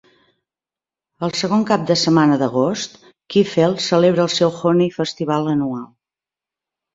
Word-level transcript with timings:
El 1.25 1.33
segon 1.41 1.65
cap 1.71 1.83
de 1.91 1.97
setmana 2.03 2.37
d'agost, 2.43 2.97
Kleefeld 3.35 3.85
celebra 3.89 4.25
el 4.25 4.33
seu 4.37 4.55
Honey 4.63 4.89
Festival 4.97 5.53
anual. 5.55 5.87